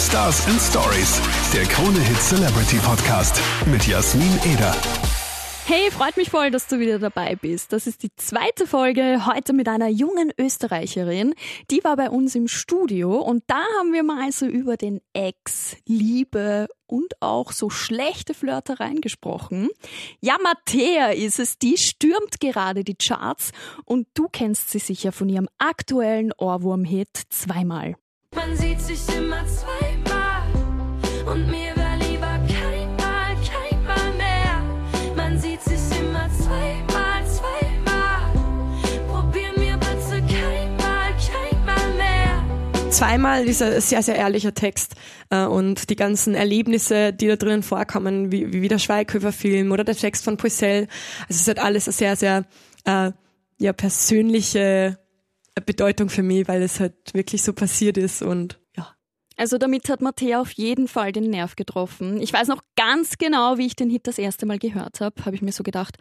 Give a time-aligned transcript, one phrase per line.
[0.00, 1.20] Stars and Stories,
[1.52, 4.74] der Krone Hit Celebrity Podcast mit Jasmin Eder.
[5.66, 7.74] Hey, freut mich voll, dass du wieder dabei bist.
[7.74, 11.34] Das ist die zweite Folge heute mit einer jungen Österreicherin.
[11.70, 15.76] Die war bei uns im Studio und da haben wir mal so über den Ex,
[15.86, 19.68] Liebe und auch so schlechte Flirtereien gesprochen.
[20.22, 23.50] Ja, Mattea ist es, die stürmt gerade die Charts
[23.84, 27.96] und du kennst sie sicher von ihrem aktuellen Ohrwurm-Hit zweimal.
[28.34, 29.79] Man sieht sich immer zweimal
[43.00, 44.94] zweimal, dieser sehr, sehr ehrlicher Text
[45.30, 49.96] äh, und die ganzen Erlebnisse, die da drinnen vorkommen, wie, wie der Schweighöfer-Film oder der
[49.96, 50.86] Text von Poisel.
[51.28, 52.44] Also es halt alles eine sehr, sehr
[52.84, 53.12] äh,
[53.58, 54.98] ja, persönliche
[55.66, 58.58] Bedeutung für mich, weil es halt wirklich so passiert ist und.
[59.40, 62.20] Also damit hat Mattea auf jeden Fall den Nerv getroffen.
[62.20, 65.34] Ich weiß noch ganz genau, wie ich den Hit das erste Mal gehört habe, habe
[65.34, 65.96] ich mir so gedacht,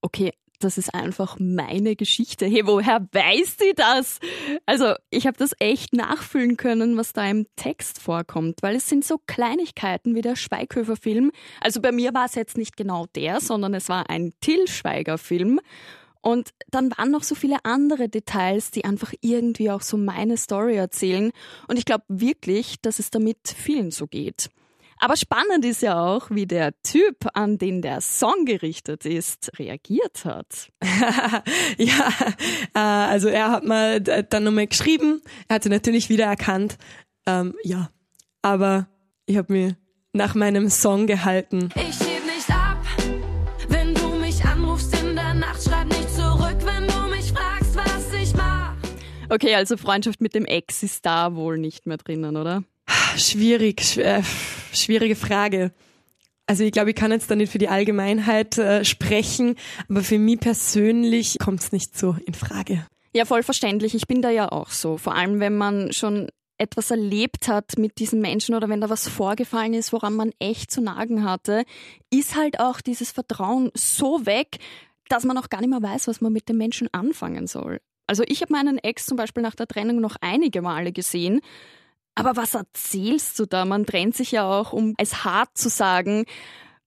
[0.00, 2.46] okay, das ist einfach meine Geschichte.
[2.46, 4.20] Hey, woher weiß sie das?
[4.64, 9.04] Also, ich habe das echt nachfühlen können, was da im Text vorkommt, weil es sind
[9.04, 11.32] so Kleinigkeiten wie der Schweighöfer-Film.
[11.60, 15.58] Also bei mir war es jetzt nicht genau der, sondern es war ein Till Schweiger-Film.
[16.24, 20.76] Und dann waren noch so viele andere Details, die einfach irgendwie auch so meine Story
[20.76, 21.32] erzählen.
[21.68, 24.48] Und ich glaube wirklich, dass es damit vielen so geht.
[24.98, 30.24] Aber spannend ist ja auch, wie der Typ, an den der Song gerichtet ist, reagiert
[30.24, 30.70] hat.
[31.76, 32.08] ja,
[32.74, 36.78] äh, also er hat mal d- dann nochmal geschrieben, er hat sie natürlich wieder erkannt.
[37.26, 37.90] Ähm, ja,
[38.40, 38.88] aber
[39.26, 39.76] ich habe mir
[40.14, 41.68] nach meinem Song gehalten.
[41.74, 42.03] Ich
[49.28, 52.64] Okay, also Freundschaft mit dem Ex ist da wohl nicht mehr drinnen, oder?
[53.16, 54.22] Schwierig, schw äh,
[54.72, 55.72] schwierige Frage.
[56.46, 59.56] Also ich glaube, ich kann jetzt da nicht für die Allgemeinheit äh, sprechen,
[59.88, 62.86] aber für mich persönlich kommt es nicht so in Frage.
[63.14, 63.94] Ja, voll verständlich.
[63.94, 64.98] Ich bin da ja auch so.
[64.98, 69.08] Vor allem, wenn man schon etwas erlebt hat mit diesen Menschen oder wenn da was
[69.08, 71.64] vorgefallen ist, woran man echt zu nagen hatte,
[72.10, 74.58] ist halt auch dieses Vertrauen so weg,
[75.08, 77.80] dass man auch gar nicht mehr weiß, was man mit dem Menschen anfangen soll.
[78.06, 81.40] Also ich habe meinen Ex zum Beispiel nach der Trennung noch einige Male gesehen.
[82.14, 83.64] Aber was erzählst du da?
[83.64, 86.24] Man trennt sich ja auch, um es hart zu sagen,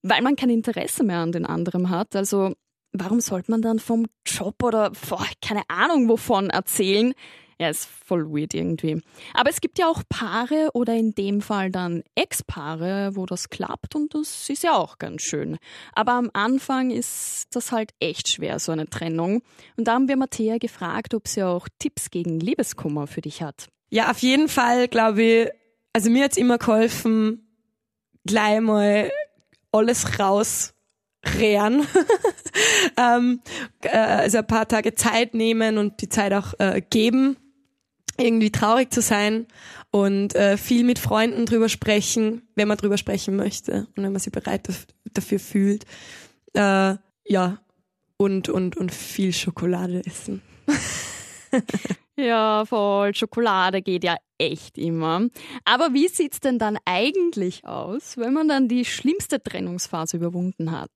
[0.01, 2.15] weil man kein Interesse mehr an den anderen hat.
[2.15, 2.53] Also
[2.93, 7.13] warum sollte man dann vom Job oder boah, keine Ahnung wovon erzählen?
[7.59, 9.01] Ja, ist voll weird irgendwie.
[9.33, 13.95] Aber es gibt ja auch Paare oder in dem Fall dann Ex-Paare, wo das klappt
[13.95, 15.57] und das ist ja auch ganz schön.
[15.93, 19.41] Aber am Anfang ist das halt echt schwer, so eine Trennung.
[19.75, 23.69] Und da haben wir Mattea gefragt, ob sie auch Tipps gegen Liebeskummer für dich hat.
[23.89, 25.49] Ja, auf jeden Fall, glaube ich,
[25.93, 27.47] also mir hat's immer geholfen,
[28.23, 29.11] gleich mal
[29.71, 31.87] alles rausrehren.
[32.97, 33.41] ähm,
[33.81, 37.37] äh, also ein paar Tage Zeit nehmen und die Zeit auch äh, geben,
[38.17, 39.47] irgendwie traurig zu sein
[39.91, 44.19] und äh, viel mit Freunden drüber sprechen, wenn man drüber sprechen möchte und wenn man
[44.21, 45.85] sich bereit daf- dafür fühlt.
[46.53, 46.95] Äh,
[47.27, 47.59] ja,
[48.17, 50.41] und, und, und viel Schokolade essen.
[52.19, 53.13] Ja, voll.
[53.13, 55.27] Schokolade geht ja echt immer.
[55.65, 60.89] Aber wie sieht's denn dann eigentlich aus, wenn man dann die schlimmste Trennungsphase überwunden hat?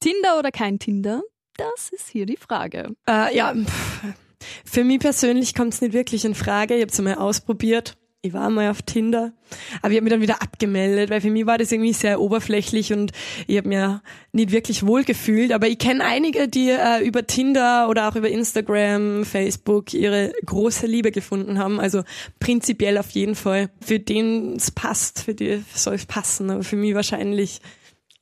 [0.00, 1.22] Tinder oder kein Tinder?
[1.58, 2.94] Das ist hier die Frage.
[3.06, 4.02] Äh, ja, pff,
[4.64, 6.74] für mich persönlich kommt es nicht wirklich in Frage.
[6.74, 7.96] Ich habe es mal ausprobiert.
[8.24, 9.34] Ich war mal auf Tinder,
[9.82, 12.90] aber ich habe mich dann wieder abgemeldet, weil für mich war das irgendwie sehr oberflächlich
[12.90, 13.12] und
[13.46, 14.00] ich habe mir
[14.32, 15.52] nicht wirklich wohl gefühlt.
[15.52, 20.86] Aber ich kenne einige, die äh, über Tinder oder auch über Instagram, Facebook ihre große
[20.86, 21.78] Liebe gefunden haben.
[21.78, 22.02] Also
[22.40, 23.68] prinzipiell auf jeden Fall.
[23.82, 27.60] Für den es passt, für die soll es passen, aber für mich wahrscheinlich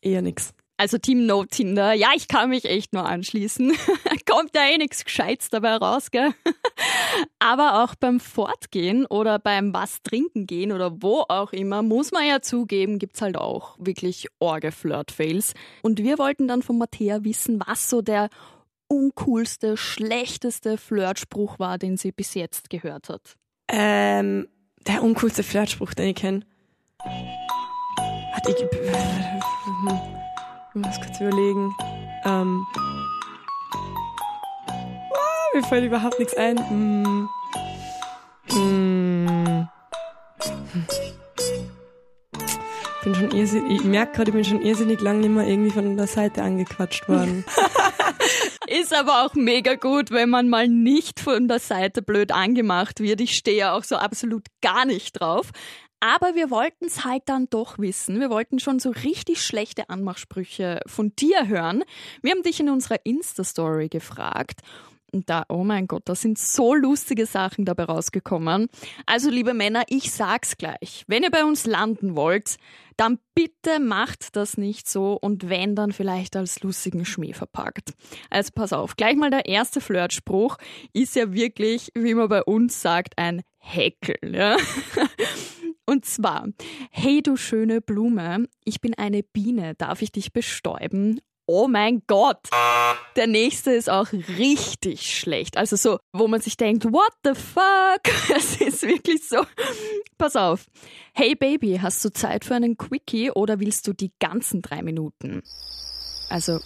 [0.00, 0.52] eher nix.
[0.76, 1.92] Also Team No Tinder.
[1.92, 3.72] Ja, ich kann mich echt nur anschließen.
[4.28, 6.32] Kommt ja eh nichts Gescheites dabei raus, gell?
[7.38, 12.26] Aber auch beim Fortgehen oder beim was trinken gehen oder wo auch immer, muss man
[12.26, 15.54] ja zugeben, gibt's halt auch wirklich orge Flirt-Fails.
[15.82, 18.28] Und wir wollten dann von Mattea wissen, was so der
[18.88, 23.36] uncoolste, schlechteste Flirtspruch war, den sie bis jetzt gehört hat.
[23.68, 24.48] Ähm,
[24.86, 26.44] der uncoolste Flirtspruch, den ich kenne.
[28.32, 30.11] Warte, ich,
[30.74, 31.74] ich muss kurz überlegen.
[32.24, 32.66] Ähm,
[34.68, 36.56] ah, mir fällt überhaupt nichts ein.
[36.68, 37.28] Hm.
[38.50, 39.68] Hm.
[43.02, 46.06] Bin schon ich merke gerade, ich bin schon irrsinnig lang nicht mehr irgendwie von der
[46.06, 47.44] Seite angequatscht worden.
[48.68, 53.20] Ist aber auch mega gut, wenn man mal nicht von der Seite blöd angemacht wird.
[53.20, 55.50] Ich stehe ja auch so absolut gar nicht drauf.
[56.02, 58.18] Aber wir wollten es halt dann doch wissen.
[58.18, 61.84] Wir wollten schon so richtig schlechte Anmachsprüche von dir hören.
[62.22, 64.62] Wir haben dich in unserer Insta-Story gefragt.
[65.12, 68.68] Und da, oh mein Gott, da sind so lustige Sachen dabei rausgekommen.
[69.06, 71.04] Also, liebe Männer, ich sag's gleich.
[71.06, 72.56] Wenn ihr bei uns landen wollt,
[72.96, 77.94] dann bitte macht das nicht so und wenn, dann vielleicht als lustigen Schmäh verpackt.
[78.28, 80.56] Also pass auf, gleich mal der erste Flirtspruch
[80.92, 84.18] ist ja wirklich, wie man bei uns sagt, ein Häkel.
[84.22, 84.56] Ja?
[85.84, 86.46] Und zwar,
[86.90, 91.20] hey du schöne Blume, ich bin eine Biene, darf ich dich bestäuben?
[91.46, 92.48] Oh mein Gott.
[93.16, 95.56] Der nächste ist auch richtig schlecht.
[95.56, 98.00] Also so, wo man sich denkt, what the fuck?
[98.36, 99.44] Es ist wirklich so.
[100.18, 100.66] Pass auf.
[101.12, 105.42] Hey Baby, hast du Zeit für einen Quickie oder willst du die ganzen drei Minuten?
[106.30, 106.60] Also,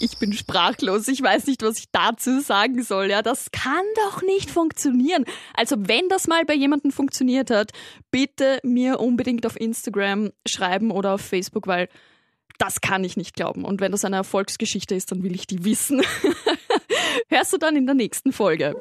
[0.00, 1.08] ich bin sprachlos.
[1.08, 3.10] Ich weiß nicht, was ich dazu sagen soll.
[3.10, 5.24] Ja, das kann doch nicht funktionieren.
[5.54, 7.72] Also, wenn das mal bei jemandem funktioniert hat,
[8.10, 11.88] bitte mir unbedingt auf Instagram schreiben oder auf Facebook, weil
[12.58, 13.64] das kann ich nicht glauben.
[13.64, 16.02] Und wenn das eine Erfolgsgeschichte ist, dann will ich die wissen.
[17.28, 18.74] Hörst du dann in der nächsten Folge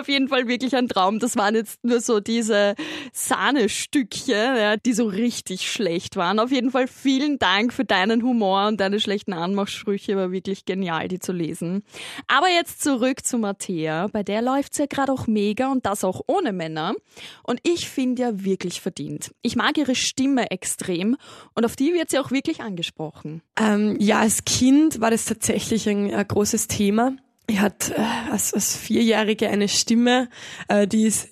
[0.00, 1.18] auf jeden Fall wirklich ein Traum.
[1.18, 2.74] Das waren jetzt nur so diese
[3.12, 6.38] Sahnestückchen, ja, die so richtig schlecht waren.
[6.38, 10.16] Auf jeden Fall vielen Dank für deinen Humor und deine schlechten Anmachsprüche.
[10.16, 11.82] War wirklich genial, die zu lesen.
[12.28, 14.08] Aber jetzt zurück zu Mattea.
[14.08, 16.94] Bei der läuft's ja gerade auch mega und das auch ohne Männer.
[17.42, 19.32] Und ich finde ja wirklich verdient.
[19.42, 21.16] Ich mag ihre Stimme extrem
[21.54, 23.42] und auf die wird sie auch wirklich angesprochen.
[23.56, 27.12] Ähm, ja, als Kind war das tatsächlich ein, ein großes Thema.
[27.46, 30.28] Ich hatte äh, als, als Vierjährige eine Stimme,
[30.68, 31.28] äh, die ist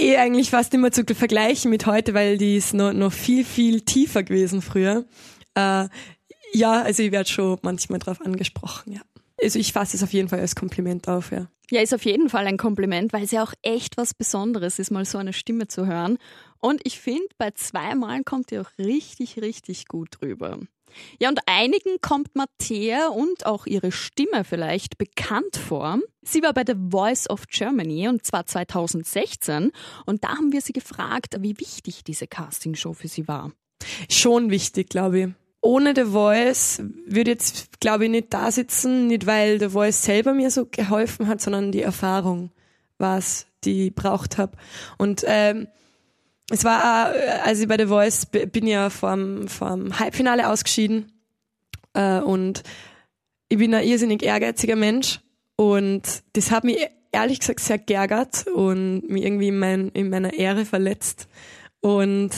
[0.00, 3.80] eh eigentlich fast immer zu vergleichen mit heute, weil die ist noch, noch viel, viel
[3.80, 5.04] tiefer gewesen früher.
[5.54, 5.88] Äh,
[6.52, 9.00] ja, also ich werde schon manchmal drauf angesprochen, ja.
[9.42, 11.48] Also ich fasse es auf jeden Fall als Kompliment auf, ja.
[11.70, 14.90] Ja, ist auf jeden Fall ein Kompliment, weil es ja auch echt was Besonderes ist,
[14.90, 16.16] mal so eine Stimme zu hören.
[16.58, 20.60] Und ich finde, bei zweimal kommt die auch richtig, richtig gut rüber.
[21.20, 25.98] Ja, und einigen kommt Mattea und auch ihre Stimme vielleicht bekannt vor.
[26.22, 29.72] Sie war bei The Voice of Germany und zwar 2016
[30.06, 33.52] und da haben wir sie gefragt, wie wichtig diese Castingshow für sie war.
[34.10, 35.28] Schon wichtig, glaube ich.
[35.60, 40.32] Ohne The Voice würde jetzt, glaube ich, nicht da sitzen, nicht weil The Voice selber
[40.32, 42.52] mir so geholfen hat, sondern die Erfahrung,
[42.98, 44.56] was die braucht habe.
[44.96, 45.66] Und ähm,
[46.50, 51.12] es war, äh, als ich bei The Voice bin ja vom, vom Halbfinale ausgeschieden
[51.94, 52.62] äh, und
[53.48, 55.20] ich bin ein irrsinnig ehrgeiziger Mensch
[55.56, 56.02] und
[56.34, 56.78] das hat mich
[57.12, 61.28] ehrlich gesagt sehr geärgert und mich irgendwie in, mein, in meiner Ehre verletzt
[61.80, 62.30] und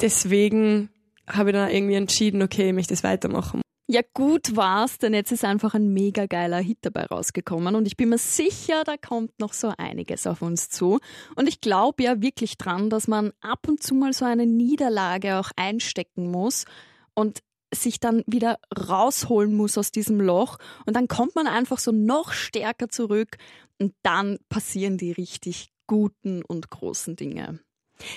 [0.00, 0.90] deswegen
[1.26, 3.62] habe ich dann irgendwie entschieden, okay, ich möchte das weitermachen.
[3.92, 7.96] Ja, gut war's, denn jetzt ist einfach ein mega geiler Hit dabei rausgekommen und ich
[7.96, 11.00] bin mir sicher, da kommt noch so einiges auf uns zu.
[11.34, 15.40] Und ich glaube ja wirklich dran, dass man ab und zu mal so eine Niederlage
[15.40, 16.66] auch einstecken muss
[17.14, 17.40] und
[17.74, 22.30] sich dann wieder rausholen muss aus diesem Loch und dann kommt man einfach so noch
[22.30, 23.38] stärker zurück
[23.80, 27.58] und dann passieren die richtig guten und großen Dinge.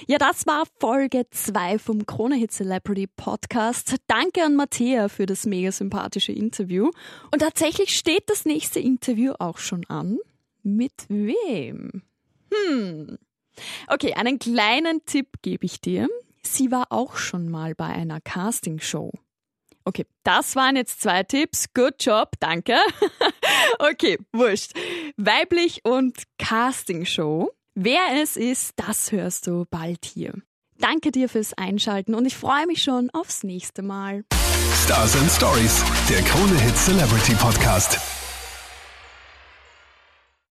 [0.08, 3.96] Ja, das war Folge 2 vom Krone Hit Celebrity Podcast.
[4.08, 6.92] Danke an Mattea für das mega sympathische Interview.
[7.32, 10.20] Und tatsächlich steht das nächste Interview auch schon an.
[10.64, 12.04] Mit wem?
[12.54, 13.18] Hm.
[13.88, 16.08] Okay, einen kleinen Tipp gebe ich dir.
[16.46, 19.12] Sie war auch schon mal bei einer Castingshow.
[19.86, 21.74] Okay, das waren jetzt zwei Tipps.
[21.74, 22.78] Good job, danke.
[23.80, 24.72] okay, wurscht.
[25.18, 27.52] Weiblich und Castingshow.
[27.76, 30.34] Wer es ist, das hörst du bald hier.
[30.78, 34.26] Danke dir fürs Einschalten und ich freue mich schon aufs nächste Mal.
[34.84, 38.23] Stars and Stories, der Krone Hit Celebrity Podcast.